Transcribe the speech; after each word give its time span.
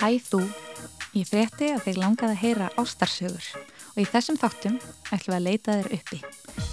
Hæ 0.00 0.14
þú, 0.24 0.38
ég 1.12 1.26
frétti 1.28 1.66
að 1.74 1.82
þeir 1.84 1.98
langaði 2.00 2.32
að 2.32 2.38
heyra 2.40 2.68
ástarsögur 2.80 3.48
og 3.90 3.98
í 4.00 4.06
þessum 4.08 4.38
þáttum 4.40 4.78
ætlum 5.12 5.34
við 5.34 5.36
að 5.36 5.44
leita 5.44 5.74
þeir 5.76 5.90
uppi. 5.98 6.20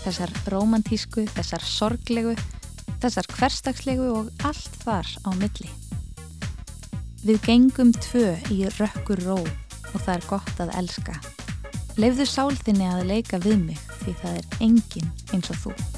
Þessar 0.05 0.32
romantísku, 0.54 1.26
þessar 1.36 1.66
sorglegu, 1.68 2.38
þessar 3.04 3.28
hverstagslegu 3.34 4.08
og 4.13 4.32
allt 4.48 4.79
þar 4.86 5.12
á 5.28 5.29
milli. 5.42 5.68
Við 7.27 7.44
gengum 7.50 7.91
tvö 8.00 8.32
í 8.55 8.62
rökkur 8.77 9.26
ró 9.28 9.41
og 9.44 10.00
það 10.00 10.16
er 10.16 10.28
gott 10.32 10.64
að 10.64 10.75
elska. 10.80 11.20
Leifðu 12.00 12.32
sálþinni 12.32 12.88
að 12.88 13.07
leika 13.12 13.44
við 13.44 13.59
mig 13.73 13.88
því 14.05 14.20
það 14.23 14.39
er 14.39 14.68
engin 14.70 15.16
eins 15.36 15.52
og 15.52 15.66
þú. 15.66 15.96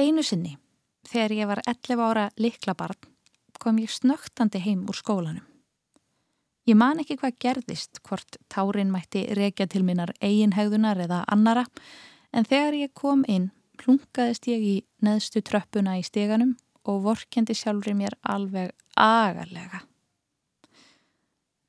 Einu 0.00 0.22
sinni, 0.24 0.54
þegar 1.04 1.32
ég 1.36 1.48
var 1.50 1.60
11 1.68 2.00
ára 2.00 2.22
liklabarn, 2.40 2.96
kom 3.60 3.76
ég 3.82 3.90
snögtandi 3.92 4.62
heim 4.64 4.86
úr 4.88 4.96
skólanum. 4.96 5.44
Ég 6.64 6.78
man 6.80 7.02
ekki 7.02 7.18
hvað 7.20 7.36
gerðist, 7.44 8.00
hvort 8.08 8.38
tárin 8.48 8.88
mætti 8.94 9.26
rekja 9.36 9.66
til 9.68 9.82
minnar 9.84 10.14
eiginhegðunar 10.24 11.02
eða 11.04 11.20
annara, 11.28 11.66
en 12.32 12.48
þegar 12.48 12.78
ég 12.78 12.94
kom 12.96 13.26
inn, 13.28 13.50
plungaðist 13.76 14.48
ég 14.48 14.64
í 14.64 14.74
neðstu 15.04 15.44
tröppuna 15.44 15.98
í 16.00 16.06
steganum 16.06 16.56
og 16.88 17.04
vorkendi 17.04 17.52
sjálfur 17.52 17.92
mér 17.92 18.16
alveg 18.24 18.72
agarlega. 18.96 19.84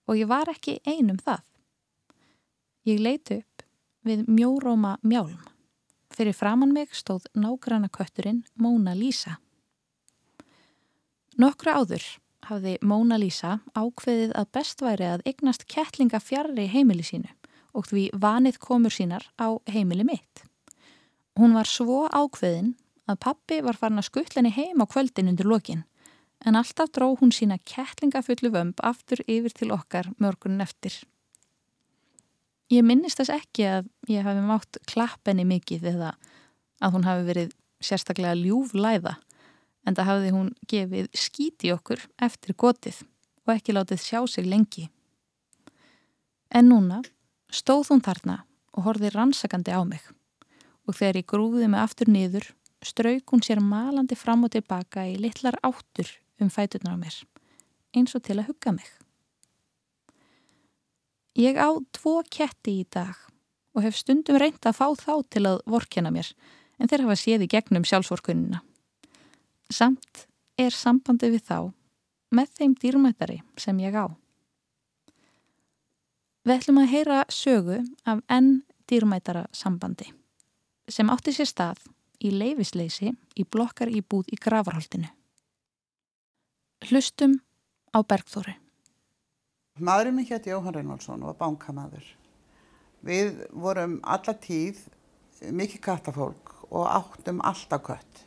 Og 0.08 0.24
ég 0.24 0.32
var 0.32 0.56
ekki 0.56 0.80
einum 0.88 1.20
það. 1.20 1.44
Ég 2.88 3.04
leiti 3.04 3.42
upp 3.44 3.68
við 4.08 4.24
mjóróma 4.32 5.02
mjálm. 5.04 5.50
Fyrir 6.12 6.36
framann 6.36 6.73
mig 6.76 6.92
stóð 6.92 7.28
nágranna 7.34 7.88
kötturinn 7.88 8.44
Móna 8.59 8.94
Lísa. 8.98 9.38
Nokkru 11.40 11.72
áður 11.72 12.03
hafði 12.50 12.76
Móna 12.84 13.20
Lísa 13.22 13.59
ákveðið 13.78 14.34
að 14.36 14.50
best 14.58 14.84
væri 14.84 15.08
að 15.08 15.23
eignast 15.30 15.64
kettlinga 15.72 16.20
fjarrri 16.20 16.68
heimili 16.68 17.06
sínu 17.08 17.31
og 17.72 17.88
því 17.88 18.09
vanið 18.20 18.59
komur 18.59 18.92
sínar 18.92 19.23
á 19.40 19.56
heimili 19.72 20.03
mitt. 20.03 20.44
Hún 21.40 21.56
var 21.56 21.70
svo 21.70 22.03
ákveðin 22.12 22.73
að 23.08 23.22
pappi 23.23 23.62
var 23.64 23.80
farin 23.80 24.02
að 24.02 24.09
skuttlenni 24.09 24.52
heim 24.52 24.84
á 24.84 24.86
kvöldin 24.92 25.31
undir 25.31 25.48
lokin 25.48 25.86
en 26.46 26.58
alltaf 26.58 26.92
dró 26.92 27.14
hún 27.16 27.31
sína 27.31 27.59
kettlingafullu 27.64 28.52
vömb 28.52 28.84
aftur 28.84 29.22
yfir 29.28 29.53
til 29.56 29.72
okkar 29.72 30.09
mörgunin 30.20 30.64
eftir. 30.66 30.94
Ég 32.72 32.86
minnist 32.88 33.19
þess 33.19 33.33
ekki 33.36 33.66
að 33.67 33.89
ég 34.08 34.23
hafi 34.23 34.44
mátt 34.45 34.80
klappenni 34.88 35.44
mikið 35.47 35.89
eða 35.91 36.14
að 36.80 36.94
hún 36.95 37.08
hafi 37.08 37.25
verið 37.28 37.52
sérstaklega 37.83 38.38
ljúflæða 38.39 39.18
en 39.88 39.97
það 39.97 40.07
hafði 40.07 40.31
hún 40.35 40.51
gefið 40.72 41.09
skíti 41.18 41.73
okkur 41.73 42.06
eftir 42.22 42.56
gotið 42.56 43.01
og 43.44 43.53
ekki 43.56 43.75
látið 43.75 44.03
sjá 44.06 44.22
sig 44.29 44.47
lengi. 44.47 44.88
En 46.47 46.69
núna 46.72 47.01
stóð 47.51 47.91
hún 47.91 48.06
þarna 48.06 48.41
og 48.72 48.88
horfið 48.88 49.17
rannsakandi 49.17 49.75
á 49.75 49.81
mig 49.84 50.07
og 50.88 50.96
þegar 50.96 51.22
ég 51.22 51.29
grúði 51.29 51.67
mig 51.67 51.81
aftur 51.84 52.12
niður 52.12 52.47
strauk 52.85 53.35
hún 53.35 53.44
sér 53.46 53.59
malandi 53.59 54.16
fram 54.16 54.47
og 54.47 54.56
tilbaka 54.56 55.06
í 55.12 55.17
litlar 55.19 55.59
áttur 55.66 56.07
um 56.41 56.50
fæturnar 56.50 56.96
á 56.96 57.01
mér 57.03 57.19
eins 57.91 58.16
og 58.16 58.23
til 58.23 58.40
að 58.40 58.53
hugga 58.53 58.72
mig. 58.79 59.00
Ég 61.40 61.56
á 61.56 61.72
tvo 61.96 62.19
ketti 62.28 62.81
í 62.81 62.88
dag 62.92 63.16
og 63.72 63.86
hef 63.86 63.96
stundum 63.96 64.40
reynd 64.42 64.59
að 64.68 64.75
fá 64.75 64.88
þá 65.00 65.14
til 65.31 65.46
að 65.47 65.62
vorkjana 65.69 66.12
mér 66.12 66.28
en 66.81 66.90
þeir 66.92 67.06
hafa 67.06 67.19
séð 67.19 67.46
í 67.46 67.52
gegnum 67.53 67.86
sjálfsvorkunina. 67.88 68.59
Samt 69.72 70.25
er 70.59 70.75
sambandi 70.75 71.30
við 71.31 71.46
þá 71.47 71.59
með 72.36 72.52
þeim 72.58 72.75
dýrmættari 72.81 73.40
sem 73.59 73.80
ég 73.80 73.96
á. 73.96 74.12
Við 76.44 76.56
ætlum 76.58 76.81
að 76.81 76.91
heyra 76.91 77.24
sögu 77.31 77.80
af 78.03 78.24
enn 78.28 78.64
dýrmættara 78.90 79.46
sambandi 79.56 80.09
sem 80.91 81.09
átti 81.14 81.31
sér 81.36 81.47
stað 81.47 81.86
í 82.20 82.34
leifisleysi 82.36 83.14
í 83.40 83.46
blokkar 83.47 83.91
íbúð 83.94 84.34
í 84.34 84.40
gravarhaldinu. 84.41 85.08
Hlustum 86.90 87.40
á 87.96 88.03
Bergþóri. 88.03 88.60
Maðurinn 89.81 90.19
minn 90.19 90.28
hétt 90.30 90.46
Jóhann 90.46 90.75
Reynoldsson 90.75 91.24
og 91.24 91.31
var 91.31 91.40
bankamaður. 91.40 92.06
Við 93.02 93.40
vorum 93.50 93.97
alla 94.06 94.36
tíð 94.38 94.84
mikið 95.50 95.81
kattafólk 95.81 96.52
og 96.69 96.86
áttum 96.86 97.42
alltaf 97.42 97.81
kött. 97.88 98.22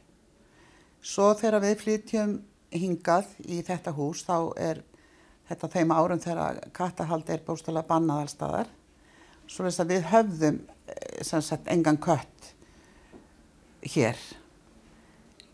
Svo 1.05 1.31
þegar 1.39 1.63
við 1.63 1.77
flytjum 1.85 2.33
hingað 2.75 3.31
í 3.47 3.61
þetta 3.63 3.93
hús 3.95 4.25
þá 4.27 4.39
er 4.59 4.83
þetta 5.49 5.71
þeim 5.77 5.95
árum 5.95 6.23
þegar 6.25 6.59
kattahald 6.75 7.31
er 7.31 7.45
bóstala 7.47 7.85
bannað 7.87 8.25
allstaðar. 8.25 8.73
Svo 9.47 9.69
þess 9.69 9.85
að 9.85 9.95
við 9.95 10.11
höfðum 10.11 10.61
sagt, 11.23 11.69
engan 11.71 12.01
kött 12.03 12.51
hér. 13.95 14.19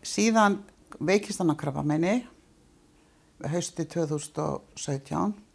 Síðan 0.01 0.61
veikist 0.97 1.43
hann 1.43 1.53
að 1.53 1.61
krabba 1.61 1.85
meini 1.85 2.21
hausti 3.51 3.85
2017 3.85 5.50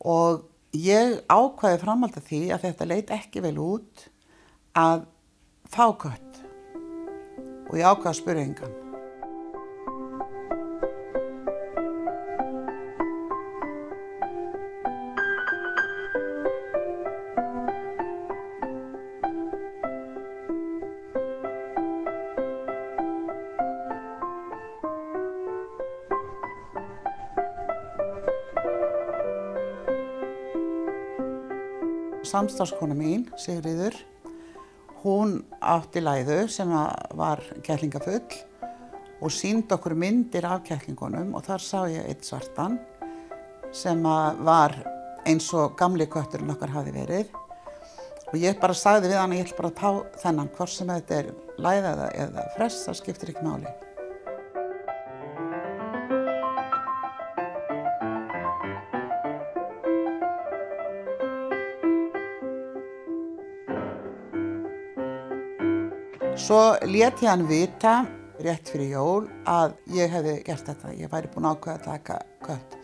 og 0.00 0.46
ég 0.76 1.18
ákvaði 1.28 1.80
framhald 1.82 2.16
að 2.16 2.28
því 2.30 2.42
að 2.54 2.66
þetta 2.68 2.88
leit 2.88 3.10
ekki 3.14 3.42
vel 3.44 3.56
út 3.60 4.06
að 4.78 5.08
fá 5.70 5.86
kött 6.00 6.44
og 7.70 7.74
ég 7.78 7.86
ákvaði 7.86 8.12
að 8.12 8.20
spyrja 8.20 8.46
engan. 8.48 8.89
Samstagskona 32.30 32.94
mín, 32.94 33.26
Sigriður, 33.40 33.96
hún 35.02 35.40
átti 35.60 36.02
læðu 36.04 36.44
sem 36.52 36.70
var 37.18 37.42
kælingafull 37.66 38.22
og 39.20 39.34
sínd 39.34 39.72
okkur 39.72 39.96
myndir 39.98 40.46
af 40.48 40.62
kælingunum 40.68 41.34
og 41.36 41.44
þar 41.48 41.64
sá 41.64 41.80
ég 41.90 42.06
eitt 42.08 42.24
svartan 42.24 42.78
sem 43.72 44.00
var 44.46 44.76
eins 45.28 45.50
og 45.56 45.76
gamli 45.78 46.06
kötturinn 46.10 46.52
okkar 46.54 46.72
hafi 46.74 46.94
verið 46.94 47.36
og 48.30 48.38
ég 48.38 48.60
bara 48.62 48.76
sagði 48.76 49.10
við 49.10 49.20
hann 49.20 49.34
að 49.34 49.40
ég 49.40 49.48
ætla 49.48 49.60
bara 49.60 49.70
að 49.72 49.78
pá 49.80 50.20
þennan 50.22 50.50
hvort 50.56 50.74
sem 50.74 50.90
þetta 50.90 51.16
er 51.18 51.30
læða 51.60 52.10
eða 52.14 52.44
fress, 52.56 52.84
það 52.86 53.00
skiptir 53.00 53.32
ekki 53.34 53.46
máli. 53.46 53.72
Svo 66.40 66.72
let 66.88 67.20
ég 67.20 67.28
hann 67.28 67.42
vita 67.44 68.06
rétt 68.40 68.70
fyrir 68.72 68.94
jól 68.94 69.26
að 69.48 69.74
ég 69.92 70.08
hefði 70.08 70.38
gert 70.46 70.70
þetta, 70.70 70.92
ég 70.96 71.10
væri 71.12 71.28
búin 71.34 71.48
ákveða 71.50 71.74
að 71.76 71.84
taka 71.84 72.16
kött. 72.46 72.76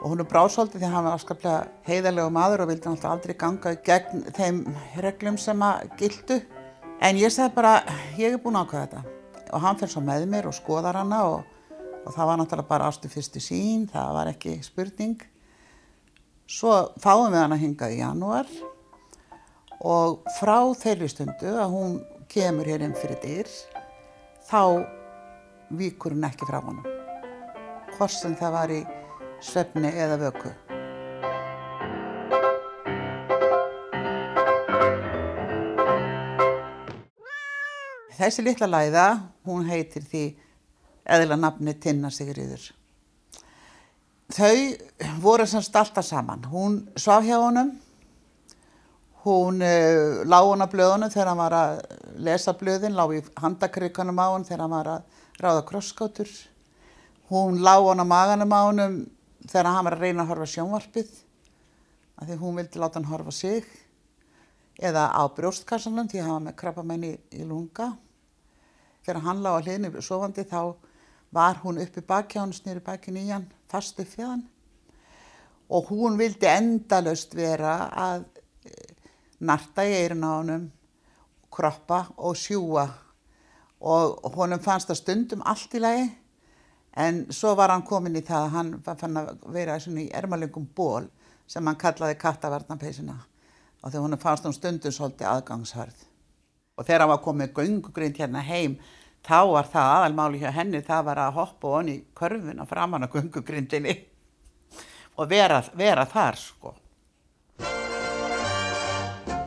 Og 0.00 0.06
hún 0.08 0.22
er 0.24 0.28
brásóldi 0.30 0.80
því 0.80 0.88
að 0.88 0.94
hann 0.94 1.04
var 1.04 1.18
afskaplega 1.18 1.58
heiðarlegu 1.84 2.32
maður 2.32 2.64
og 2.64 2.70
vildi 2.70 2.88
náttúrulega 2.88 3.12
aldrei 3.12 3.36
ganga 3.42 3.74
gegn 3.84 4.24
þeim 4.38 4.62
reglum 5.04 5.36
sem 5.40 5.66
að 5.68 5.92
gildu. 6.00 6.40
En 7.04 7.20
ég 7.20 7.34
segði 7.34 7.54
bara, 7.58 7.74
ég 8.16 8.38
er 8.38 8.40
búin 8.40 8.56
ákveða 8.62 8.86
þetta. 8.86 9.04
Og 9.52 9.64
hann 9.66 9.80
fyrir 9.82 9.92
svo 9.92 10.04
með 10.08 10.28
mér 10.32 10.48
og 10.48 10.56
skoðar 10.56 11.02
hana 11.02 11.22
og, 11.28 11.44
og 12.06 12.10
það 12.16 12.30
var 12.30 12.40
náttúrulega 12.40 12.72
bara 12.72 12.88
ástu 12.88 13.12
fyrstu 13.12 13.44
sín, 13.44 13.84
það 13.92 14.14
var 14.16 14.32
ekki 14.32 14.56
spurning. 14.64 15.18
Svo 16.48 16.86
fáum 17.04 17.28
við 17.28 17.42
hann 17.44 17.58
að 17.58 17.66
hinga 17.68 17.92
í 17.92 18.00
janúar 18.00 18.48
og 19.84 20.24
frá 20.38 20.58
þeirri 20.80 21.10
stundu 21.12 21.50
að 21.60 21.72
hún 21.74 21.96
kemur 22.32 22.68
hér 22.68 22.86
inn 22.86 22.96
fyrir 22.96 23.20
dyr, 23.20 23.50
þá 24.48 24.80
víkur 25.76 26.16
hún 26.16 26.24
ekki 26.24 26.48
frá 26.48 26.62
honum. 26.64 26.86
Hvort 27.94 28.14
sem 28.16 28.34
það 28.38 28.56
var 28.56 28.72
í 28.72 28.80
svefni 29.44 29.92
eða 29.92 30.16
vöku. 30.24 30.54
Þessi 38.14 38.44
litla 38.46 38.70
læða, 38.70 39.06
hún 39.44 39.66
heitir 39.68 40.04
því 40.06 40.24
eðla 41.04 41.36
nafni 41.36 41.74
Tinna 41.76 42.08
Sigriður. 42.14 42.70
Þau 44.32 44.56
voru 45.20 45.44
semst 45.46 45.74
alltaf 45.76 46.06
saman. 46.06 46.46
Hún 46.48 46.78
svaf 46.96 47.26
hjá 47.26 47.36
honum, 47.42 47.74
hún 49.24 49.62
uh, 49.64 50.22
lág 50.28 50.46
hún 50.46 50.64
á 50.64 50.68
blöðunum 50.70 51.12
þegar 51.12 51.30
hann 51.30 51.40
var 51.40 51.56
að 51.58 51.80
lesa 52.26 52.54
blöðin, 52.60 52.96
lág 52.96 53.14
í 53.16 53.22
handakrykanum 53.40 54.20
á 54.20 54.26
hann 54.32 54.46
þegar 54.46 54.64
hann 54.64 54.74
var 54.76 54.90
að 54.92 55.22
ráða 55.40 55.64
krosskátur. 55.70 56.30
Hún 57.32 57.62
lág 57.64 57.82
hún 57.84 58.04
á 58.04 58.06
maganum 58.06 58.54
á 58.54 58.60
honum 58.68 58.96
þegar 59.48 59.70
hann 59.72 59.88
var 59.88 59.96
að 59.96 60.04
reyna 60.06 60.24
að 60.24 60.32
horfa 60.32 60.50
sjónvarpið, 60.54 61.10
af 62.20 62.28
því 62.28 62.38
hún 62.44 62.60
vildi 62.60 62.80
láta 62.80 63.00
hann 63.00 63.10
horfa 63.10 63.34
sig, 63.34 63.68
eða 64.78 65.08
á 65.10 65.22
brjóstkassanum 65.34 66.08
því 66.08 66.24
hann 66.24 66.36
var 66.36 66.48
með 66.48 66.58
krabbamenni 66.62 67.12
í 67.32 67.44
lunga. 67.48 67.92
Þegar 69.04 69.24
hann 69.26 69.44
lág 69.44 69.60
að 69.60 69.68
hliðinu 69.68 70.02
sofandi 70.04 70.46
þá 70.48 70.74
var 71.34 71.60
hún 71.64 71.82
uppi 71.82 72.04
baki 72.06 72.38
á 72.38 72.44
hann, 72.44 72.56
snýri 72.56 72.84
baki 72.84 73.12
nýjan, 73.12 73.48
fast 73.68 73.98
upp 73.98 74.08
fyrir 74.08 74.30
hann 74.30 74.44
og 75.68 75.90
hún 75.90 76.18
vildi 76.20 76.48
endalust 76.48 77.34
vera 77.36 77.76
að 77.90 78.24
eh, 78.68 78.93
narta 79.46 79.84
í 79.86 79.94
eirun 80.00 80.26
á 80.26 80.30
honum, 80.34 80.68
kroppa 81.54 82.04
og 82.16 82.36
sjúa 82.36 82.88
og 83.84 84.36
honum 84.38 84.62
fannst 84.64 84.88
það 84.90 85.00
stundum 85.00 85.44
allt 85.44 85.74
í 85.76 85.82
lagi 85.82 86.06
en 86.96 87.24
svo 87.34 87.54
var 87.58 87.72
hann 87.74 87.84
komin 87.86 88.16
í 88.16 88.22
það 88.24 88.46
að 88.46 88.54
hann 88.54 88.72
fann 89.02 89.20
að 89.20 89.30
vera 89.52 89.76
í 89.76 90.08
ermalingum 90.14 90.66
ból 90.76 91.06
sem 91.46 91.66
hann 91.66 91.78
kallaði 91.78 92.16
kattavarnapeysina 92.20 93.16
og 93.84 93.90
þegar 93.90 94.04
honum 94.06 94.22
fannst 94.22 94.46
hún 94.46 94.56
stundum 94.56 94.92
svolítið 94.94 95.28
aðgangshörð. 95.28 95.96
Og 96.78 96.86
þegar 96.86 97.04
hann 97.04 97.12
var 97.12 97.24
komið 97.24 97.52
göngugrind 97.58 98.16
hérna 98.18 98.40
heim 98.46 98.78
þá 99.24 99.38
var 99.50 99.68
það 99.72 99.90
aðalmáli 99.98 100.40
hjá 100.40 100.50
henni, 100.54 100.80
það 100.84 101.04
var 101.10 101.20
að 101.20 101.36
hoppa 101.38 101.68
og 101.68 101.76
onni 101.82 101.98
körfuna 102.16 102.66
framann 102.68 103.04
á 103.04 103.12
gungugrindinni 103.12 103.94
og 105.18 105.28
vera, 105.30 105.60
vera 105.76 106.06
þar 106.08 106.40
sko. 106.40 106.74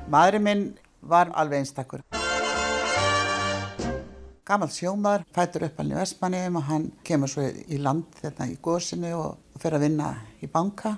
Maðurinn 0.08 0.44
minn 0.46 0.62
var 1.04 1.28
alveg 1.36 1.66
einstakur. 1.66 2.04
Gamal 4.48 4.70
sjómaður 4.72 5.26
fætur 5.36 5.66
upp 5.68 5.82
alveg 5.84 5.98
í 5.98 6.00
Vestmanniðum 6.00 6.60
og 6.62 6.64
hann 6.70 6.86
kemur 7.04 7.28
svo 7.28 7.44
í 7.44 7.80
land 7.84 8.16
þetta 8.22 8.48
í 8.48 8.56
góðsinu 8.64 9.12
og, 9.18 9.36
fer 9.60 9.76
að 9.76 9.84
vinna 9.84 10.14
í 10.40 10.48
banka. 10.48 10.94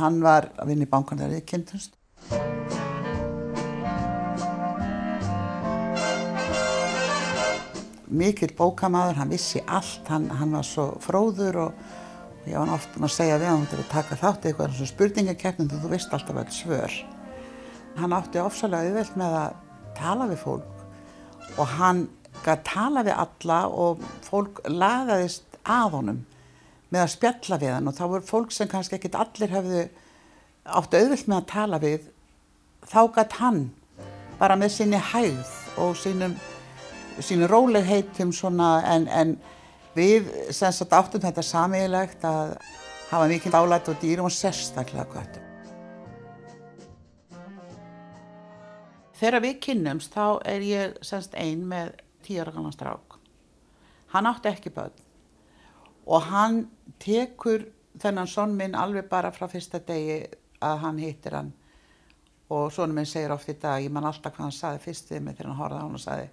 Hann 0.00 0.18
var 0.24 0.48
að 0.56 0.72
vinna 0.72 0.88
í 0.88 0.92
bankan 0.96 1.20
þegar 1.20 1.36
við 1.36 1.46
kynntumst. 1.52 1.92
Mikil 8.08 8.54
bókamaður, 8.56 9.20
hann 9.20 9.36
vissi 9.36 9.60
allt, 9.68 10.08
hann, 10.08 10.30
hann 10.32 10.56
var 10.56 10.64
svo 10.64 10.94
fróður 11.04 11.66
og 11.68 11.88
ég 12.48 12.58
var 12.58 12.74
oft 12.74 12.90
búin 12.94 13.06
að 13.08 13.14
segja 13.14 13.38
við 13.40 13.50
hann 13.52 13.66
til 13.68 13.78
að 13.82 13.90
taka 13.92 14.18
þátt 14.18 14.44
í 14.44 14.50
eitthvað 14.50 14.76
svona 14.76 14.92
spurningakeppnum 14.92 15.70
þú 15.72 15.90
veist 15.92 16.14
alltaf 16.16 16.40
öll 16.42 16.54
svör. 16.54 16.96
Hann 17.98 18.14
átti 18.16 18.40
ofsalega 18.42 18.88
auðvelt 18.88 19.18
með 19.20 19.36
að 19.42 19.56
tala 19.98 20.28
við 20.30 20.42
fólk 20.42 21.58
og 21.58 21.72
hann 21.78 22.02
gæti 22.44 22.68
tala 22.70 23.04
við 23.06 23.16
alla 23.24 23.60
og 23.68 24.04
fólk 24.26 24.60
lagaðist 24.70 25.58
að 25.64 25.96
honum 25.98 26.20
með 26.88 27.04
að 27.04 27.14
spjalla 27.14 27.58
við 27.60 27.74
hann 27.74 27.90
og 27.90 27.96
þá 27.98 28.04
voru 28.06 28.28
fólk 28.28 28.54
sem 28.54 28.70
kannski 28.70 28.96
ekkit 28.98 29.18
allir 29.18 29.52
hefðu 29.52 29.82
átti 30.78 31.02
auðvelt 31.02 31.28
með 31.28 31.40
að 31.40 31.50
tala 31.52 31.82
við 31.82 32.06
þá 32.88 33.00
gæti 33.16 33.42
hann 33.42 33.60
bara 34.38 34.56
með 34.56 34.74
sinni 34.76 35.00
hægð 35.10 35.52
og 35.82 35.98
sínum 35.98 36.38
sínu 37.18 37.48
rólegheitum 37.50 38.32
svona 38.32 38.78
en, 38.86 39.08
en 39.08 39.36
við 39.98 40.30
sem 40.54 40.72
sagt 40.74 40.94
áttum 40.96 41.22
þetta 41.22 41.44
samíðilegt 41.44 42.24
að 42.28 42.54
hafa 43.10 43.28
mikið 43.30 43.54
dálætt 43.54 43.90
og 43.90 44.00
dýrum 44.02 44.28
og 44.28 44.34
sérstaklega 44.34 45.06
göttum. 45.12 45.44
Þegar 49.18 49.42
við 49.42 49.56
kynnumst 49.66 50.14
þá 50.14 50.26
er 50.46 50.62
ég 50.62 50.98
semst 51.02 51.34
einn 51.34 51.64
með 51.66 51.96
tíu 52.22 52.38
ára 52.42 52.54
kannan 52.54 52.74
strák. 52.74 53.16
Hann 54.14 54.28
átti 54.30 54.52
ekki 54.52 54.70
börn 54.74 54.94
og 56.08 56.28
hann 56.30 56.62
tekur 57.02 57.66
þennan 58.00 58.30
sonn 58.30 58.54
minn 58.56 58.76
alveg 58.78 59.08
bara 59.10 59.32
frá 59.34 59.48
fyrsta 59.50 59.80
degi 59.84 60.22
að 60.64 60.78
hann 60.84 61.00
hittir 61.02 61.36
hann 61.36 61.50
og 62.48 62.70
sonn 62.72 62.94
minn 62.96 63.08
segir 63.08 63.34
oft 63.34 63.50
í 63.52 63.56
dag, 63.60 63.82
ég 63.82 63.92
man 63.92 64.06
alltaf 64.08 64.32
hvað 64.32 64.46
hann 64.46 64.56
saði 64.56 64.80
fyrst 64.86 65.10
við 65.12 65.24
mig 65.26 65.36
þegar 65.36 65.50
hann 65.50 65.60
horfði 65.60 65.80
á 65.80 65.84
hann 65.84 65.98
og 65.98 66.04
saði 66.04 66.28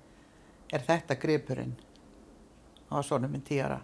er 0.75 0.85
þetta 0.85 1.17
gripurinn 1.19 1.73
á 2.91 2.95
svona 3.03 3.29
minn 3.31 3.45
tíara. 3.45 3.79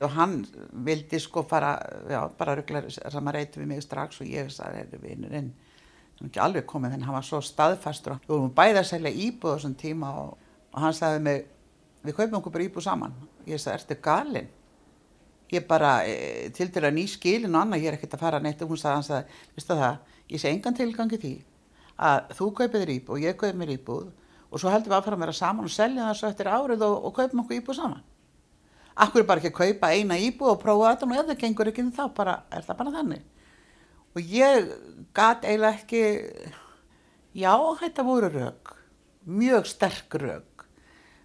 Og 0.00 0.10
hann 0.12 0.42
vildi 0.84 1.18
sko 1.20 1.42
fara 1.48 1.76
já, 2.10 2.20
bara 2.38 2.56
rugglar 2.58 2.90
sem 2.90 3.28
að 3.28 3.38
reyti 3.38 3.60
við 3.60 3.70
mig 3.70 3.84
strax 3.84 4.20
og 4.20 4.28
ég 4.28 4.50
sagði, 4.52 4.84
er 4.84 5.02
vinnurinn 5.02 5.54
hann 6.16 6.28
er 6.28 6.30
ekki 6.30 6.40
alveg 6.40 6.66
komið 6.68 6.96
en 6.96 7.02
hann 7.04 7.16
var 7.16 7.24
svo 7.24 7.42
staðfastur 7.44 8.14
og 8.16 8.20
við 8.24 8.32
vorum 8.32 8.52
bæði 8.56 8.80
að 8.80 8.88
selja 8.88 9.12
íbúð 9.12 9.52
á 9.52 9.56
þessum 9.56 9.74
tíma 9.80 10.12
og, 10.22 10.30
og 10.72 10.78
hann 10.80 10.94
sagði 10.96 11.24
mig 11.26 11.42
við 12.06 12.16
kaupum 12.16 12.38
okkur 12.38 12.54
bara 12.54 12.66
íbúð 12.66 12.86
saman. 12.86 13.16
Ég 13.46 13.60
sagði, 13.60 13.82
ertu 13.82 13.98
galinn? 14.04 14.48
Ég 15.52 15.66
bara, 15.68 15.90
e, 16.08 16.48
til 16.54 16.68
að 16.80 16.94
ný 16.96 17.04
skilin 17.10 17.54
og 17.54 17.60
annað, 17.60 17.84
ég 17.84 17.92
er 17.92 17.98
ekkert 17.98 18.16
að 18.16 18.24
fara 18.24 18.40
neitt. 18.42 18.62
Og 18.64 18.72
hún 18.72 18.80
sagði, 18.80 18.94
hann 18.94 19.06
sagði, 19.06 19.42
veistu 19.58 19.76
það, 19.78 19.98
ég 20.32 20.42
sé 20.42 20.52
engan 20.52 20.78
tilgangi 20.78 21.20
því 21.22 21.34
að 22.06 22.32
þú 22.38 22.48
kaupið 22.60 22.82
þér 22.82 22.94
íbúð 22.96 23.16
og 23.16 23.26
ég 23.26 23.38
kaupið 23.40 23.60
mér 23.60 23.74
íbúð 23.76 24.08
og 24.46 24.60
svo 24.62 24.72
heldum 24.72 24.92
við 24.92 24.98
aðfram 24.98 25.20
að 25.20 25.26
vera 25.26 25.36
saman 25.36 25.68
og 25.68 25.72
selja 25.72 26.08
það 26.08 26.18
svo 26.18 26.30
eftir 26.32 26.50
árið 26.50 26.84
og, 26.86 26.96
og 27.08 27.14
kaupum 27.16 27.42
okkur 27.44 27.60
íbúð 27.60 27.78
saman. 27.78 28.02
Akkur 28.96 29.20
er 29.20 29.28
bara 29.28 29.42
ekki 29.42 29.52
að 29.52 29.58
kaupa 29.58 29.90
eina 29.92 30.16
íbúð 30.16 30.54
og 30.54 30.60
prófa 30.62 30.94
þetta 30.94 31.06
og 31.06 31.16
ef 31.20 31.26
það 31.28 31.40
gengur 31.42 31.68
ekki 31.68 31.82
þá 31.92 32.04
bara, 32.16 32.36
er 32.48 32.62
það 32.64 32.78
bara 32.78 32.92
þannig. 32.94 33.24
Og 34.16 34.30
ég 34.32 34.68
gæti 35.16 35.50
eiginlega 35.50 35.72
ekki, 35.74 36.04
já 37.36 37.52
þetta 37.82 38.04
voru 38.06 38.30
rauk, 38.32 38.70
mjög 39.28 39.68
sterk 39.68 40.16
rauk. 40.22 40.64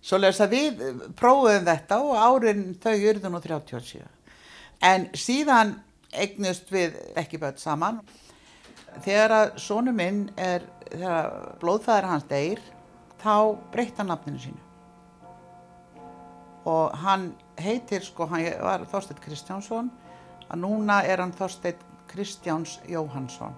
Svo 0.03 0.19
leiðis 0.19 0.41
að 0.43 0.55
við 0.57 0.81
prófum 1.15 1.69
þetta 1.69 1.99
og 2.03 2.17
árin 2.19 2.65
þau 2.81 2.95
yrðu 2.97 3.31
nú 3.31 3.39
37. 3.45 4.01
En 4.83 5.05
síðan 5.15 5.77
eignust 6.11 6.73
við 6.73 6.97
ekki 7.21 7.39
börn 7.39 7.61
saman. 7.61 8.01
Þegar 9.05 9.35
að 9.37 9.53
sónu 9.63 9.93
minn 9.95 10.25
er, 10.35 10.65
þegar 10.89 11.55
blóðfæðar 11.61 12.09
hans 12.09 12.27
deyr, 12.27 12.59
þá 13.21 13.55
breytta 13.71 14.03
nafninu 14.03 14.43
sínu 14.43 14.67
og 16.65 16.97
hann 17.01 17.31
heitir 17.63 18.05
sko, 18.05 18.27
hann 18.31 18.45
var 18.61 18.85
Þorstein 18.91 19.21
Kristjánsson 19.23 19.91
að 20.47 20.61
núna 20.63 21.01
er 21.07 21.23
hann 21.23 21.33
Þorstein 21.35 21.79
Kristjáns 22.11 22.79
Jóhansson 22.89 23.55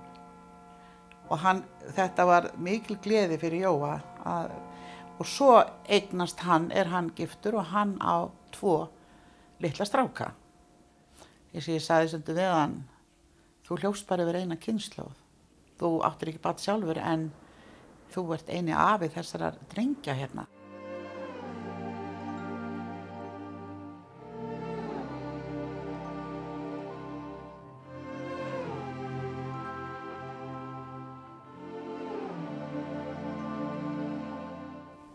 og 1.30 1.40
hann, 1.42 1.64
þetta 1.96 2.26
var 2.28 2.50
mikil 2.62 2.98
gleði 3.02 3.40
fyrir 3.42 3.66
Jóa 3.66 3.96
að, 4.28 4.54
og 5.18 5.28
svo 5.30 5.56
eignast 5.88 6.44
hann, 6.46 6.70
er 6.72 6.92
hann 6.92 7.12
giftur 7.18 7.58
og 7.62 7.72
hann 7.72 7.96
á 8.04 8.28
tvo 8.54 8.90
litla 9.64 9.88
stráka. 9.88 10.34
Þess 11.54 11.70
að 11.70 11.76
ég 11.78 11.86
sagði 11.86 12.12
svolítið 12.12 12.40
við 12.42 12.56
hann 12.58 12.80
þú 13.64 13.80
hljóst 13.82 14.08
bara 14.10 14.26
yfir 14.26 14.42
eina 14.44 14.60
kynnslóð 14.60 15.24
þú 15.80 15.94
áttir 16.06 16.34
ekki 16.34 16.44
bat 16.44 16.62
sjálfur 16.62 17.00
en 17.02 17.30
þú 18.14 18.28
ert 18.36 18.50
eini 18.50 18.76
afið 18.78 19.16
þessar 19.18 19.58
drengja 19.74 20.16
hérna. 20.18 20.46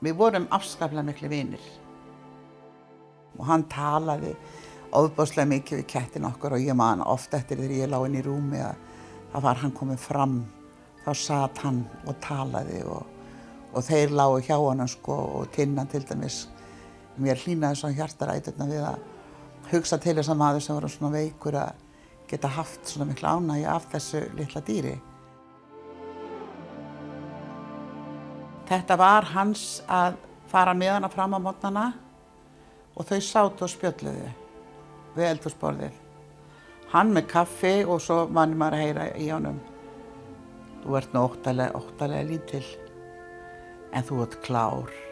Við 0.04 0.14
vorum 0.18 0.46
afskaplega 0.54 1.06
miklu 1.06 1.30
vinir 1.32 1.62
og 3.38 3.46
hann 3.46 3.64
talaði 3.70 4.34
ofbáslega 4.98 5.48
mikið 5.50 5.80
við 5.80 5.88
kettin 5.90 6.26
okkur 6.28 6.56
og 6.56 6.64
ég 6.64 6.76
man 6.78 7.02
ofta 7.04 7.38
eftir 7.38 7.60
þegar 7.60 7.76
ég 7.76 7.90
lág 7.92 8.06
inn 8.06 8.18
í 8.18 8.24
rúmi 8.24 8.60
að 8.62 8.78
það 9.32 9.44
var 9.44 9.60
hann 9.62 9.74
komið 9.76 10.00
fram 10.02 10.36
þá 11.04 11.10
satt 11.22 11.60
hann 11.64 11.82
og 12.06 12.16
talaði 12.24 12.80
og, 12.88 13.02
og 13.74 13.84
þeir 13.84 14.14
lágu 14.16 14.40
hjá 14.46 14.56
hann 14.56 14.88
sko, 14.88 15.18
og 15.40 15.50
tinnan 15.54 15.90
til 15.90 16.04
dæmis 16.08 16.46
mér 17.18 17.40
hlýnaði 17.42 17.80
svona 17.80 17.98
hjartaræturna 17.98 18.70
við 18.70 18.86
að 18.86 19.04
hugsa 19.72 19.98
til 20.00 20.16
þess 20.16 20.32
að 20.32 20.40
maður 20.40 20.64
sem 20.64 20.78
voru 20.78 20.90
svona 20.92 21.14
veikur 21.18 21.58
að 21.58 21.84
geta 22.30 22.50
haft 22.52 22.88
svona 22.88 23.08
miklu 23.10 23.28
ánægi 23.28 23.66
af 23.68 23.88
þessu 23.92 24.22
litla 24.36 24.62
dýri. 24.64 24.94
Þetta 28.68 28.98
var 29.00 29.24
hans 29.32 29.80
að 29.88 30.18
fara 30.50 30.74
með 30.76 30.98
hana 30.98 31.08
fram 31.12 31.36
á 31.36 31.40
mótnana 31.40 31.86
og 32.98 33.06
þau 33.08 33.20
sátu 33.24 33.64
og 33.64 33.72
spjöldluðu 33.72 34.28
við 35.16 35.28
eldursporðið. 35.30 35.96
Hann 36.92 37.12
með 37.16 37.28
kaffi 37.32 37.74
og 37.84 38.00
svo 38.04 38.22
manni 38.32 38.58
maður 38.60 38.78
að 38.78 38.84
heyra 38.84 39.08
í 39.16 39.28
honum. 39.32 39.58
Þú 40.84 41.00
ert 41.00 41.16
nú 41.16 41.24
óttalega, 41.24 41.80
óttalega 41.80 42.28
lítill 42.28 42.64
en 43.92 44.04
þú 44.04 44.22
ert 44.26 44.40
klár. 44.44 45.07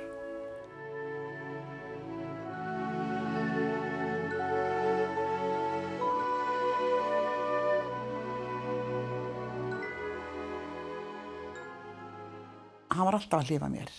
Var 13.16 13.24
alltaf 13.24 13.42
að 13.42 13.50
hlýfa 13.50 13.72
mér. 13.72 13.90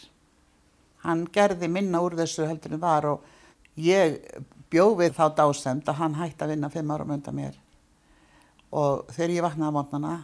Hann 1.04 1.26
gerði 1.34 1.70
minna 1.72 2.02
úr 2.04 2.18
þessu 2.18 2.48
heldur 2.48 2.76
en 2.78 2.82
var 2.82 3.08
og 3.10 3.26
ég 3.82 4.18
bjóð 4.72 4.98
við 5.02 5.14
þá 5.18 5.26
dásemt 5.38 5.90
að 5.90 6.00
hann 6.02 6.18
hætti 6.18 6.44
að 6.44 6.54
vinna 6.54 6.72
fimm 6.74 6.92
árum 6.92 7.14
undan 7.16 7.38
mér. 7.38 7.60
Og 8.72 9.08
þegar 9.16 9.36
ég 9.36 9.46
vaknaði 9.46 9.72
á 9.72 9.78
mótnana 9.78 10.16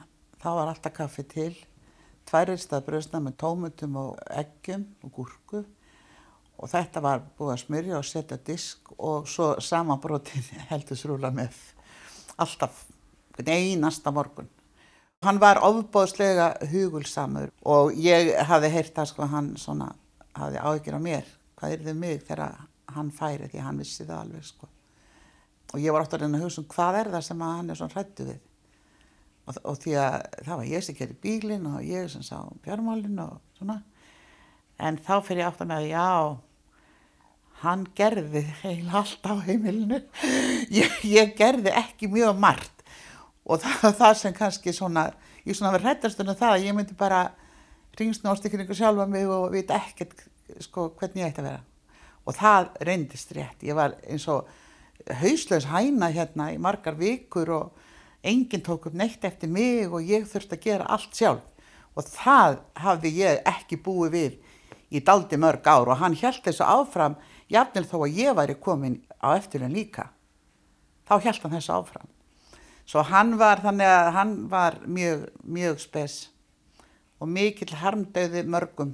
þá 0.41 0.49
var 0.57 0.71
alltaf 0.71 0.95
kaffi 0.97 1.23
til, 1.31 1.53
tværistað 2.27 2.85
bröðsna 2.87 3.21
með 3.23 3.37
tómutum 3.39 3.95
og 4.01 4.19
eggjum 4.31 4.85
og 5.03 5.13
gúrku 5.15 5.63
og 6.57 6.71
þetta 6.71 7.01
var 7.03 7.23
búið 7.37 7.53
að 7.53 7.61
smyrja 7.63 7.99
og 7.99 8.07
setja 8.07 8.39
disk 8.39 8.91
og 8.97 9.29
svo 9.31 9.53
samanbrotin 9.63 10.43
heldursrúla 10.71 11.31
með 11.33 11.55
alltaf 12.37 12.85
einasta 13.43 14.11
morgun. 14.13 14.49
Hann 15.23 15.39
var 15.39 15.61
ofbóðslega 15.63 16.49
hugulsamur 16.71 17.51
og 17.63 17.93
ég 17.95 18.33
hafði 18.49 18.71
heyrt 18.73 18.95
það 18.95 19.09
sko 19.13 19.27
hann 19.31 19.53
svona 19.59 19.93
hafði 20.35 20.59
áhyggjur 20.59 20.97
á 20.99 21.01
mér 21.05 21.29
hvað 21.59 21.75
er 21.75 21.83
þið 21.85 21.99
mig 22.01 22.23
þegar 22.27 22.55
hann 22.91 23.11
færi 23.15 23.47
því 23.47 23.61
hann 23.63 23.79
vissi 23.79 24.03
það 24.03 24.23
alveg 24.25 24.47
sko. 24.47 24.67
Og 25.73 25.81
ég 25.81 25.95
var 25.95 26.03
átt 26.03 26.17
að 26.17 26.25
reyna 26.25 26.41
að 26.41 26.43
hugsa 26.45 26.61
um 26.61 26.67
hvað 26.73 26.97
er 26.99 27.11
það 27.13 27.23
sem 27.27 27.45
hann 27.45 27.71
er 27.71 27.79
svona 27.79 27.95
hrættu 27.95 28.27
við. 28.27 28.41
Og, 29.43 29.55
og 29.63 29.79
því 29.83 29.95
að 29.99 30.17
það 30.45 30.59
var 30.59 30.67
ég 30.73 30.85
sem 30.85 30.97
gerði 30.97 31.17
bílinn 31.23 31.69
og 31.71 31.87
ég 31.87 32.11
sem 32.11 32.25
sá 32.25 32.37
björnmálinn 32.65 33.23
og 33.23 33.39
svona. 33.57 33.79
En 34.83 34.99
þá 34.99 35.15
fyrir 35.23 35.43
ég 35.43 35.49
átt 35.49 35.63
að 35.63 35.71
með 35.71 35.81
að 35.81 35.89
já, 35.93 36.11
hann 37.63 37.87
gerði 37.95 38.43
heil 38.59 38.91
allt 38.91 39.27
á 39.31 39.33
heimilinu. 39.47 40.03
Ég, 40.79 40.95
ég 41.07 41.35
gerði 41.37 41.71
ekki 41.79 42.09
mjög 42.11 42.39
margt 42.43 42.82
og 43.45 43.61
það, 43.63 43.87
það 44.01 44.17
sem 44.19 44.35
kannski 44.37 44.73
svona, 44.75 45.07
ég 45.43 45.57
svona 45.57 45.73
verið 45.75 45.89
hrættastunum 45.89 46.39
það 46.39 46.57
að 46.57 46.67
ég 46.67 46.77
myndi 46.77 46.97
bara 46.99 47.23
ringsnóst 47.99 48.45
ykkur 48.47 48.63
ykkur 48.63 48.79
sjálfa 48.79 49.05
mig 49.09 49.29
og 49.29 49.51
vita 49.53 49.77
ekkert 49.77 50.25
sko 50.63 50.89
hvernig 50.97 51.23
ég 51.23 51.31
ætti 51.31 51.43
að 51.43 51.49
vera. 51.51 51.63
Og 52.23 52.35
það 52.37 52.69
reyndist 52.87 53.33
rétt. 53.35 53.65
Ég 53.67 53.75
var 53.77 53.97
eins 54.07 54.25
og 54.31 54.47
hauslaus 55.19 55.67
hæna 55.67 56.09
hérna 56.13 56.51
í 56.53 56.59
margar 56.61 56.95
vikur 56.99 57.51
og 57.51 57.83
enginn 58.23 58.63
tók 58.63 58.87
upp 58.87 58.95
neitt 58.95 59.25
eftir 59.27 59.51
mig 59.51 59.91
og 59.91 60.05
ég 60.07 60.25
þurfti 60.29 60.57
að 60.57 60.65
gera 60.67 60.89
allt 60.95 61.17
sjálf. 61.17 61.43
Og 61.93 62.07
það 62.07 62.57
hafði 62.81 63.11
ég 63.19 63.43
ekki 63.45 63.77
búið 63.83 64.15
við 64.15 64.39
í 64.93 65.01
daldi 65.03 65.37
mörg 65.37 65.67
ár 65.67 65.91
og 65.91 65.99
hann 65.99 66.15
held 66.17 66.41
þessu 66.45 66.65
áfram, 66.65 67.19
jafnvel 67.51 67.85
þó 67.89 67.97
að 67.99 68.17
ég 68.17 68.37
væri 68.37 68.55
komin 68.57 69.01
á 69.21 69.35
eftirlun 69.35 69.75
líka. 69.75 70.09
Þá 71.05 71.15
held 71.27 71.43
hann 71.43 71.55
þessu 71.57 71.75
áfram. 71.75 72.12
Svo 72.85 73.03
hann 73.07 73.37
var 73.39 73.61
þannig 73.63 73.87
að 73.89 74.11
hann 74.17 74.33
var 74.51 74.79
mjög, 74.85 75.27
mjög 75.43 75.79
spes 75.81 76.17
og 77.23 77.29
mikill 77.31 77.71
harmdauði 77.79 78.43
mörgum. 78.43 78.91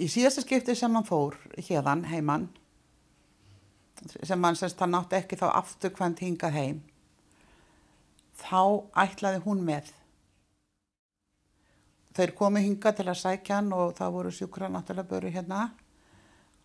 Í 0.00 0.08
síðasta 0.08 0.40
skipti 0.46 0.72
sem 0.78 0.94
hann 0.96 1.04
fór 1.04 1.36
hérðan 1.58 2.06
heimann, 2.08 2.46
sem 4.24 4.44
hann 4.44 4.56
semst 4.56 4.80
hann 4.80 4.96
átti 4.96 5.18
ekki 5.18 5.36
þá 5.36 5.50
afturkvæmt 5.58 6.22
hingað 6.24 6.56
heim, 6.56 6.78
þá 8.40 8.88
ætlaði 9.04 9.42
hún 9.44 9.60
með. 9.66 9.90
Þeir 12.16 12.32
komi 12.38 12.64
hingað 12.64 12.96
til 12.96 13.08
að 13.10 13.20
sækja 13.20 13.58
hann 13.60 13.68
og 13.76 13.92
það 13.98 14.16
voru 14.16 14.32
sjúkra 14.34 14.70
náttúrulega 14.72 15.10
böru 15.12 15.34
hérna 15.34 15.68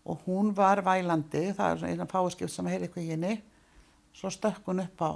og 0.05 0.23
hún 0.25 0.53
var 0.55 0.79
vælandi, 0.85 1.49
það 1.57 1.83
er 1.83 1.91
eina 1.91 2.07
fáskipt 2.07 2.53
sem 2.53 2.67
heyrði 2.69 3.03
í 3.03 3.09
henni, 3.09 3.35
svo 4.15 4.31
stökk 4.31 4.63
hún 4.65 4.84
upp 4.86 5.01
á 5.03 5.12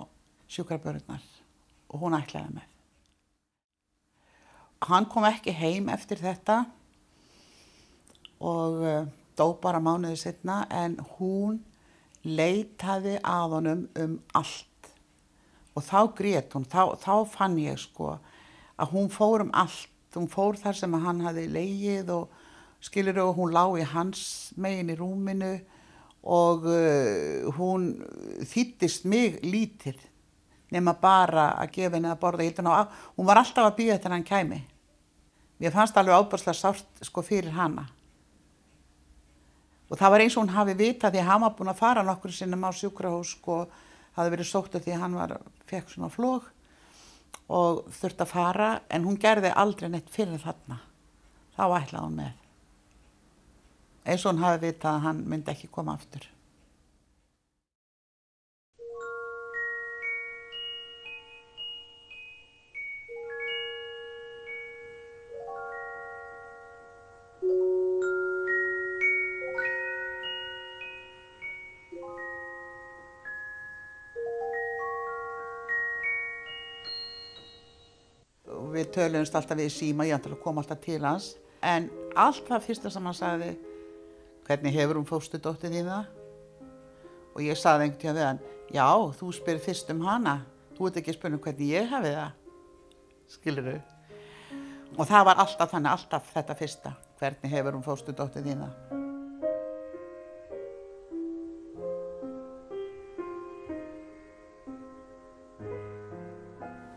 sjúkrabörurnar 0.50 1.24
og 1.90 2.04
hún 2.04 2.18
ætlaði 2.18 2.58
með. 2.58 2.68
Hann 4.90 5.08
kom 5.12 5.26
ekki 5.28 5.54
heim 5.56 5.90
eftir 5.92 6.22
þetta 6.22 6.64
og 8.40 8.84
uh, 8.84 9.08
dó 9.36 9.54
bara 9.62 9.82
mánuði 9.84 10.20
setna 10.20 10.64
en 10.72 10.98
hún 11.18 11.60
leitaði 12.24 13.18
að 13.24 13.56
honum 13.58 13.86
um 14.00 14.18
allt. 14.36 14.66
Og 15.76 15.86
þá 15.86 16.00
grét 16.16 16.56
hún, 16.56 16.68
þá, 16.68 16.96
þá 17.00 17.14
fann 17.30 17.58
ég 17.60 17.80
sko 17.80 18.18
að 18.80 18.94
hún 18.94 19.10
fór 19.12 19.46
um 19.46 19.52
allt, 19.56 19.92
hún 20.16 20.30
fór 20.32 20.58
þar 20.60 20.76
sem 20.80 20.96
hann 21.04 21.24
hafi 21.24 21.46
leigið 21.52 22.12
og 22.16 22.40
skilur 22.84 23.20
og 23.26 23.36
hún 23.38 23.54
lá 23.56 23.66
í 23.80 23.86
hans 23.88 24.54
megin 24.56 24.92
í 24.92 24.98
rúminu 25.00 25.58
og 26.24 26.66
uh, 26.68 27.48
hún 27.56 27.92
þýttist 28.44 29.06
mig 29.08 29.40
lítil 29.44 29.98
nema 30.74 30.94
bara 31.02 31.54
að 31.58 31.72
gefa 31.78 31.98
henni 31.98 32.12
að 32.12 32.20
borða 32.22 32.46
á, 32.70 32.84
hún 33.18 33.26
var 33.26 33.42
alltaf 33.42 33.70
að 33.70 33.78
býja 33.80 33.96
þetta 33.98 34.12
hann 34.14 34.28
kæmi. 34.28 34.60
Mér 35.60 35.74
fannst 35.76 35.98
alveg 35.98 36.16
ábúrslega 36.16 36.56
sárt 36.56 37.02
sko 37.04 37.24
fyrir 37.26 37.52
hana. 37.52 37.88
Og 39.90 39.98
það 39.98 40.12
var 40.14 40.24
eins 40.24 40.38
og 40.38 40.46
hún 40.46 40.54
hafi 40.54 40.76
vitað 40.78 41.16
því 41.16 41.24
hann 41.26 41.42
var 41.42 41.56
búin 41.58 41.72
að 41.72 41.82
fara 41.82 42.04
nokkur 42.06 42.32
sinnum 42.32 42.64
á 42.64 42.72
sjúkrahús 42.72 43.34
og 43.34 43.40
sko, 43.40 43.56
hafi 44.16 44.34
verið 44.36 44.52
sóttu 44.52 44.82
því 44.84 45.00
hann 45.02 45.18
var, 45.18 45.40
fekk 45.66 45.90
svona 45.90 46.12
flóg 46.14 46.46
og 47.50 47.88
þurfti 47.98 48.26
að 48.26 48.32
fara 48.32 48.70
en 48.94 49.08
hún 49.08 49.18
gerði 49.18 49.50
aldrei 49.58 49.90
neitt 49.90 50.14
fyrir 50.14 50.38
þarna. 50.44 50.78
Þá 51.58 51.64
ætlaði 51.82 52.06
hún 52.06 52.20
með. 52.22 52.49
Eins 54.10 54.24
og 54.26 54.34
hún 54.34 54.42
hafi 54.42 54.64
vitað 54.64 54.96
að 54.96 55.04
hann 55.06 55.18
myndi 55.30 55.52
ekki 55.54 55.68
koma 55.70 55.94
aftur. 55.94 56.26
við 78.70 78.92
töluðumst 78.96 79.36
alltaf 79.36 79.58
við 79.58 79.72
síma, 79.74 80.06
ég 80.08 80.16
ætla 80.16 80.36
að 80.36 80.44
koma 80.44 80.62
alltaf 80.62 80.80
til 80.84 81.02
hans 81.04 81.34
en 81.66 81.90
allt 82.16 82.46
það 82.48 82.64
fyrsta 82.68 82.92
sem 82.94 83.08
hann 83.10 83.18
sagði 83.18 83.50
hvernig 84.50 84.74
hefur 84.74 84.98
hún 84.98 85.06
fóstu 85.06 85.38
dóttið 85.38 85.76
í 85.78 85.86
það? 85.86 86.08
Og 87.36 87.44
ég 87.46 87.58
sagði 87.60 87.86
einhvern 87.86 88.02
tíma 88.02 88.16
við 88.18 88.26
hann 88.26 88.40
já, 88.74 88.88
þú 89.20 89.30
spyrir 89.38 89.62
fyrst 89.62 89.92
um 89.94 90.02
hana. 90.08 90.40
Þú 90.74 90.90
ert 90.90 91.00
ekki 91.02 91.14
að 91.14 91.18
spyrja 91.20 91.38
um 91.38 91.44
hvernig 91.44 91.70
ég 91.70 91.90
hefi 91.94 92.14
það. 92.16 92.32
Skilur 93.30 93.70
þau 93.70 93.80
og 95.00 95.08
það 95.08 95.28
var 95.30 95.38
alltaf 95.44 95.70
þannig, 95.72 95.92
alltaf 95.94 96.32
þetta 96.34 96.56
fyrsta. 96.58 96.94
Hvernig 97.20 97.54
hefur 97.54 97.78
hún 97.78 97.86
fóstu 97.86 98.16
dóttið 98.16 98.50
í 98.50 98.56
það? 98.58 98.74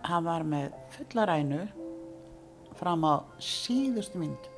Hann 0.08 0.26
var 0.26 0.42
með 0.44 0.72
fulla 0.96 1.28
rænu 1.28 1.60
fram 2.80 3.04
á 3.06 3.14
síðustu 3.40 4.18
mynd. 4.20 4.51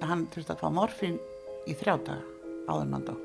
Hann 0.00 0.26
þurfti 0.32 0.54
að 0.54 0.62
fá 0.62 0.68
morfín 0.72 1.16
í 1.68 1.74
þrjá 1.76 1.96
daga 2.06 2.22
áður 2.70 2.84
en 2.86 2.94
hann 2.96 3.06
dó. 3.08 3.16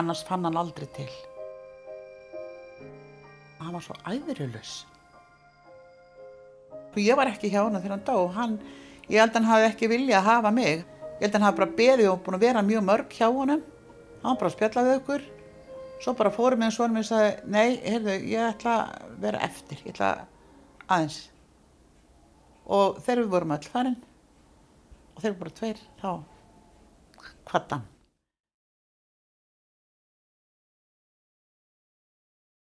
Annars 0.00 0.22
fann 0.26 0.46
hann 0.46 0.58
aldrei 0.58 0.88
til. 0.96 1.08
Hann 3.60 3.74
var 3.76 3.84
svo 3.84 3.96
æðurulus. 4.08 4.72
Ég 6.98 7.18
var 7.18 7.30
ekki 7.30 7.52
hjá 7.52 7.60
hann 7.62 7.78
þegar 7.78 7.96
hann 7.96 8.06
dó. 8.06 8.16
Hann, 8.34 8.56
ég 9.06 9.20
held 9.20 9.30
að 9.30 9.38
hann 9.38 9.50
hafi 9.50 9.68
ekki 9.68 9.90
viljað 9.92 10.18
að 10.22 10.30
hafa 10.30 10.54
mig. 10.56 10.82
Ég 10.82 11.26
held 11.26 11.34
að 11.34 11.38
hann 11.38 11.48
hafi 11.48 11.60
bara 11.60 11.78
beðið 11.82 12.10
og 12.10 12.22
búin 12.24 12.38
að 12.40 12.46
vera 12.48 12.66
mjög 12.66 12.86
mörg 12.88 13.16
hjá 13.18 13.28
honum. 13.28 13.62
Hann 14.24 14.40
bara 14.40 14.50
að 14.50 14.56
spjalla 14.56 14.86
við 14.88 14.98
okkur. 14.98 15.26
Svo 16.00 16.16
bara 16.16 16.34
fórum 16.34 16.62
við 16.62 16.70
en 16.70 16.74
svona 16.74 16.96
mér 16.96 17.04
og 17.04 17.10
sagði, 17.10 17.32
nei, 17.52 17.68
heyrðu, 17.84 18.14
ég 18.32 18.46
ætla 18.54 18.76
að 18.88 19.16
vera 19.20 19.42
eftir, 19.44 19.82
ég 19.84 19.92
ætla 19.92 20.12
aðeins. 20.88 21.18
Og 22.70 23.02
þegar 23.04 23.20
við 23.26 23.34
vorum 23.34 23.52
öll 23.58 23.68
farin 23.68 23.98
og 25.20 25.24
þeir 25.24 25.34
eru 25.34 25.40
bara 25.42 25.56
tveir 25.60 25.80
þá 26.00 26.10
hvartan 27.50 27.88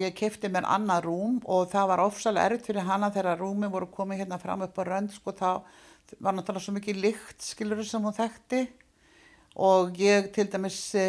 Ég 0.02 0.16
kefti 0.18 0.50
mér 0.50 0.66
annað 0.66 1.06
rúm 1.06 1.36
og 1.46 1.68
það 1.70 1.90
var 1.92 2.02
ofsalega 2.02 2.50
erfitt 2.50 2.68
fyrir 2.72 2.88
hana 2.88 3.12
þegar 3.14 3.38
rúmi 3.38 3.70
voru 3.70 3.86
komið 3.94 4.24
hérna 4.24 4.40
fram 4.42 4.64
upp 4.66 4.80
á 4.82 4.84
rönd 4.88 5.14
sko 5.14 5.34
þá 5.38 5.50
var 6.18 6.34
náttúrulega 6.34 6.66
svo 6.66 6.74
mikið 6.74 7.02
lykt 7.04 7.46
skilurur 7.46 7.86
sem 7.86 8.02
hún 8.02 8.16
þekkti. 8.18 8.62
Og 9.62 10.00
ég 10.02 10.32
til 10.34 10.48
dæmis 10.50 10.80
e, 10.98 11.06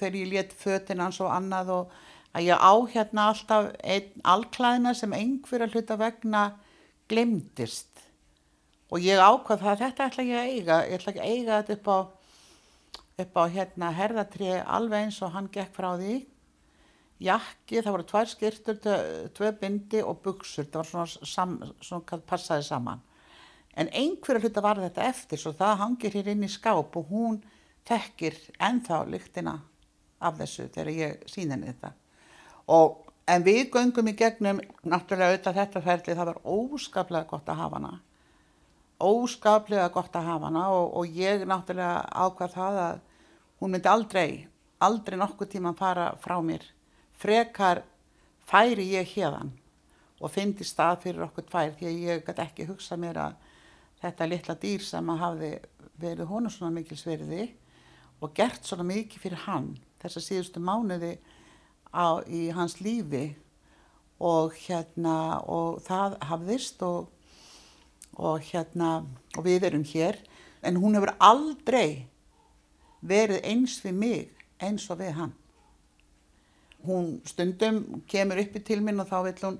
þegar 0.00 0.18
ég 0.18 0.32
létt 0.32 0.56
fötinn 0.58 1.04
hans 1.04 1.20
og 1.22 1.30
annað 1.30 1.70
og 1.76 1.94
að 2.34 2.48
ég 2.48 2.58
á 2.58 2.74
hérna 2.96 3.28
alltaf 3.30 3.70
einn 3.78 4.26
allklæðina 4.34 4.96
sem 4.96 5.14
einhverja 5.14 5.70
hluta 5.70 5.98
vegna 6.00 6.44
glemdist 7.10 7.89
og 8.90 9.06
ég 9.06 9.22
ákvað 9.22 9.64
það 9.64 9.84
þetta 9.84 10.08
ætla 10.10 10.26
ég 10.26 10.40
að 10.40 10.50
eiga, 10.54 10.80
ég 10.86 10.98
ætla 10.98 11.12
ekki 11.12 11.22
að 11.22 11.30
eiga 11.30 11.60
þetta 11.60 11.76
upp 11.78 11.88
á, 11.90 11.98
upp 13.24 13.40
á 13.40 13.44
hérna 13.54 13.94
herðatrið 13.94 14.60
alveg 14.66 15.06
eins 15.06 15.22
og 15.22 15.34
hann 15.36 15.50
gekk 15.54 15.74
frá 15.76 15.92
því 15.94 16.18
jakki, 17.20 17.80
það 17.82 17.94
voru 17.94 18.06
tvær 18.08 18.30
skirtur, 18.30 18.78
tvei 19.36 19.52
bindi 19.60 20.00
og 20.02 20.20
buksur, 20.24 20.66
það 20.72 20.80
var 20.80 20.90
svona, 20.90 21.28
sam, 21.28 21.56
svona 21.84 22.20
passaði 22.28 22.66
saman. 22.66 23.02
En 23.78 23.90
einhverja 23.94 24.42
hluta 24.42 24.62
var 24.64 24.80
þetta 24.80 25.06
eftir, 25.08 25.40
svo 25.40 25.52
það 25.56 25.80
hangir 25.84 26.16
hér 26.16 26.32
inn 26.32 26.46
í 26.46 26.50
skáp 26.50 26.96
og 26.96 27.12
hún 27.12 27.38
tekkir 27.86 28.36
ennþá 28.60 29.04
lyktina 29.08 29.58
af 30.20 30.40
þessu 30.40 30.68
þegar 30.72 30.92
ég 30.96 31.28
sín 31.30 31.52
henni 31.52 31.70
þetta. 31.70 31.92
Og, 32.72 32.98
en 33.30 33.44
við 33.46 33.68
göngum 33.74 34.10
í 34.10 34.16
gegnum, 34.18 34.60
náttúrulega 34.82 35.34
auðvitað 35.34 35.60
þetta 35.60 35.84
ferli, 35.84 36.16
það 36.16 36.32
var 36.32 36.40
óskaplega 36.44 37.30
gott 37.30 37.52
að 37.52 37.62
hafa 37.62 37.80
hana. 37.80 37.92
Óskaplega 39.00 39.88
gott 39.94 40.16
að 40.16 40.28
hafa 40.28 40.48
hana 40.50 40.66
og, 40.74 40.90
og 41.00 41.16
ég 41.16 41.46
náttúrulega 41.48 42.02
ákvað 42.10 42.56
það 42.56 42.80
að 42.84 43.00
hún 43.60 43.74
myndi 43.74 43.90
aldrei, 43.90 44.30
aldrei 44.80 45.18
nokkuð 45.20 45.52
tíma 45.54 45.72
að 45.72 45.80
fara 45.80 46.06
frá 46.20 46.36
mér. 46.44 46.66
Frekar 47.20 47.82
færi 48.48 48.90
ég 48.92 49.08
hérðan 49.14 49.52
og 50.20 50.32
fyndi 50.32 50.66
stað 50.68 51.04
fyrir 51.06 51.26
okkur 51.28 51.46
tvær 51.48 51.74
því 51.78 51.88
að 51.88 52.00
ég 52.06 52.24
gæti 52.26 52.44
ekki 52.44 52.68
hugsa 52.68 52.98
mér 53.00 53.20
að 53.24 53.36
þetta 54.02 54.28
litla 54.28 54.56
dýr 54.60 54.84
sem 54.84 55.12
að 55.12 55.22
hafi 55.24 55.52
verið 56.00 56.30
honu 56.30 56.52
svona 56.52 56.74
mikil 56.74 56.98
sverði 57.00 57.46
og 58.20 58.32
gert 58.36 58.66
svona 58.66 58.86
mikið 58.88 59.22
fyrir 59.22 59.44
hann 59.46 59.70
þess 60.00 60.20
að 60.20 60.26
síðustu 60.26 60.62
mánuði 60.64 61.14
á, 61.92 62.20
í 62.28 62.48
hans 62.56 62.78
lífi 62.80 63.30
og 64.20 64.56
hérna 64.66 65.40
og 65.48 65.80
það 65.84 66.18
hafðist 66.28 66.82
og, 66.84 67.08
og 68.20 68.44
hérna 68.44 69.00
og 69.36 69.44
við 69.46 69.66
erum 69.70 69.84
hér 69.88 70.18
en 70.62 70.76
hún 70.76 70.96
hefur 70.98 71.14
aldrei 71.18 72.06
verið 73.00 73.44
eins 73.48 73.78
við 73.84 73.96
mig 73.96 74.42
eins 74.60 74.84
og 74.92 75.00
við 75.00 75.14
hann. 75.16 75.32
Hún 76.84 77.20
stundum 77.28 78.02
kemur 78.08 78.40
uppi 78.40 78.60
til 78.64 78.80
minn 78.84 79.00
og 79.00 79.08
þá 79.08 79.18
vil 79.28 79.38
hún 79.44 79.58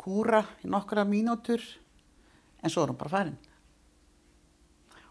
kúra 0.00 0.42
í 0.64 0.70
nokkra 0.72 1.04
mínútur 1.08 1.60
en 2.62 2.72
svo 2.72 2.84
er 2.84 2.92
hún 2.92 3.00
bara 3.00 3.12
farin. 3.12 3.36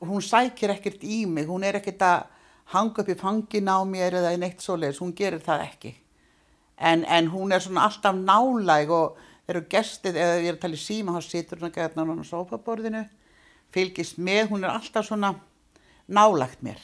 Og 0.01 0.09
hún 0.09 0.25
sækir 0.25 0.73
ekkert 0.73 1.05
í 1.05 1.25
mig 1.29 1.47
hún 1.49 1.65
er 1.65 1.79
ekkert 1.79 2.01
að 2.05 2.25
hanga 2.73 3.01
upp 3.01 3.09
í 3.09 3.17
fangin 3.17 3.71
á 3.71 3.77
mér 3.87 4.19
eða 4.19 4.35
neitt 4.37 4.61
svoleiðis 4.61 5.01
hún 5.01 5.15
gerir 5.15 5.43
það 5.43 5.65
ekki. 5.69 5.93
En, 6.77 7.05
en 7.05 7.29
hún 7.33 7.53
er 7.53 7.63
svona 7.63 7.87
alltaf 7.87 8.17
nálæg 8.17 8.91
og 8.93 9.17
eru 9.47 9.63
gestið 9.71 10.19
eða 10.19 10.39
ég 10.41 10.49
er 10.51 10.57
að 10.57 10.63
tala 10.65 10.77
í 10.77 10.81
síma 10.81 11.15
þá 11.15 11.21
situr 11.23 11.61
hún 11.61 11.69
að 11.69 11.77
geta 11.77 11.99
náttúrulega 11.99 12.27
á 12.27 12.31
sofaborðinu 12.31 13.03
fylgist 13.73 14.19
með, 14.19 14.49
hún 14.51 14.65
er 14.65 14.73
alltaf 14.73 15.07
svona 15.07 15.33
nálægt 16.07 16.63
mér 16.63 16.81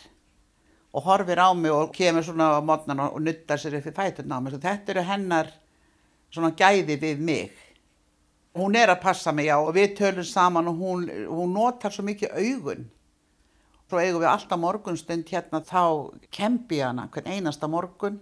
og 0.93 1.03
horfir 1.07 1.41
á 1.41 1.49
mig 1.57 1.71
og 1.73 1.93
kemur 1.95 2.23
svona 2.23 2.53
á 2.53 2.61
mótnan 2.61 3.01
og 3.07 3.21
nuttar 3.21 3.57
sér 3.57 3.79
í 3.79 3.81
fæturna 3.81 4.37
á 4.37 4.39
mig. 4.45 4.53
Þetta 4.61 4.93
eru 4.93 5.05
hennar 5.07 5.49
svona 6.29 6.51
gæði 6.53 6.99
við 7.01 7.23
mig. 7.23 7.53
Hún 8.53 8.77
er 8.77 8.91
að 8.93 9.01
passa 9.01 9.33
mig 9.33 9.49
á 9.49 9.57
og 9.57 9.73
við 9.73 9.95
tölum 9.97 10.27
saman 10.27 10.69
og 10.69 10.77
hún, 10.77 11.07
hún 11.25 11.55
notar 11.55 11.91
svo 11.91 12.05
mikið 12.05 12.37
augun. 12.37 12.85
Svo 13.89 13.97
eigum 13.97 14.21
við 14.21 14.29
alltaf 14.29 14.61
morgunstund 14.61 15.25
hérna 15.29 15.63
þá 15.65 16.13
kempi 16.29 16.83
hana 16.83 17.07
hvern 17.09 17.31
einasta 17.33 17.67
morgun 17.67 18.21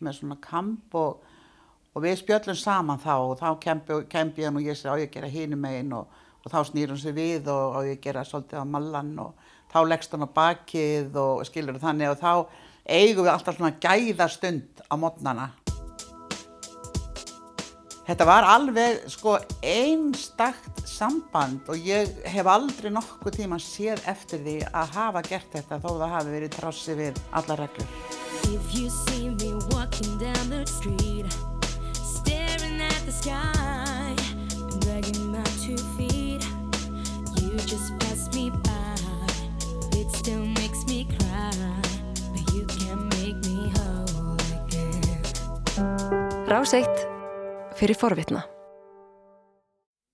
með 0.00 0.16
svona 0.20 0.40
kamp 0.40 0.96
og, 0.96 1.20
og 1.96 2.04
við 2.04 2.18
spjöllum 2.20 2.56
saman 2.60 3.00
þá 3.00 3.14
og 3.16 3.38
þá 3.40 3.48
kempi, 4.12 4.44
hann 4.44 4.58
og 4.60 4.66
ég 4.68 4.76
sé 4.76 4.92
á 4.92 5.00
ég 5.00 5.08
að 5.08 5.14
gera 5.16 5.32
hínum 5.32 5.64
einn 5.64 5.94
og, 5.96 6.10
og 6.44 6.52
þá 6.52 6.58
snýr 6.68 6.92
hún 6.92 7.00
sér 7.00 7.16
við 7.16 7.48
og 7.48 7.72
á 7.72 7.80
ég 7.88 7.96
að 7.96 8.02
gera 8.04 8.24
svolítið 8.28 8.60
á 8.60 8.66
mallan 8.68 9.14
og 9.24 9.52
þá 9.72 9.78
leggst 9.88 10.12
hann 10.12 10.28
á 10.28 10.36
bakið 10.36 11.16
og 11.22 11.44
skilur 11.48 11.80
þannig 11.80 12.12
og 12.12 12.20
þá 12.20 12.32
eigum 12.84 13.24
við 13.24 13.32
alltaf 13.32 13.56
svona 13.56 13.78
gæðastund 13.80 14.84
á 14.92 14.94
modnana. 15.00 15.48
Þetta 18.06 18.26
var 18.28 18.44
alveg 18.46 19.00
sko 19.10 19.32
einstakt 19.66 20.84
samband 20.86 21.66
og 21.72 21.88
ég 21.88 22.12
hef 22.30 22.46
aldrei 22.46 22.92
nokkuð 22.94 23.40
tíma 23.40 23.58
séð 23.58 24.04
eftir 24.12 24.44
því 24.44 24.60
að 24.68 24.94
hafa 25.00 25.24
gert 25.26 25.50
þetta 25.56 25.80
þó 25.82 25.88
það 25.88 26.14
hafi 26.14 26.36
verið 26.36 26.54
trássi 26.60 26.94
við 27.00 27.18
alla 27.32 27.58
reglur. 27.64 27.90
Sky. 33.26 34.14
And 34.70 34.80
dragging 34.82 35.32
my 35.32 35.42
two 35.64 35.78
feet. 35.96 36.42
You 37.40 37.56
just 37.66 37.98
pass 37.98 38.28
me 38.34 38.50
by. 38.50 38.94
Still 40.12 40.46
makes 40.46 40.84
me 40.86 41.06
cry 41.18 41.50
But 42.32 42.54
you 42.54 42.64
can 42.66 43.08
make 43.18 43.38
me 43.46 43.70
whole 43.74 44.36
again. 44.58 45.22
Rás 46.48 46.72
eitt 46.72 47.06
fyrir 47.74 47.96
forvitna 47.96 48.55